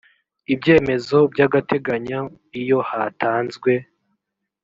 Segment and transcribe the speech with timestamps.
[0.53, 2.21] ibyemezo by agateganyo
[2.61, 3.71] iyo hatanzwe